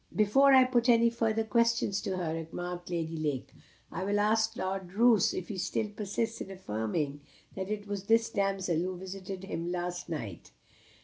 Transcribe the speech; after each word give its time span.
"Before 0.15 0.51
I 0.51 0.63
put 0.63 0.89
any 0.89 1.11
further 1.11 1.43
questions 1.43 2.01
to 2.01 2.17
her," 2.17 2.33
remarked 2.33 2.89
Lady 2.89 3.17
Lake, 3.17 3.53
"I 3.91 4.03
will 4.03 4.19
ask 4.19 4.55
Lord 4.57 4.93
Roos 4.93 5.31
if 5.31 5.49
he 5.49 5.59
still 5.59 5.89
persists 5.91 6.41
in 6.41 6.49
affirming 6.49 7.21
that 7.55 7.69
it 7.69 7.85
was 7.85 8.05
this 8.05 8.31
damsel 8.31 8.77
who 8.77 8.97
visited 8.97 9.43
him 9.43 9.71
last 9.71 10.09
night?" 10.09 10.49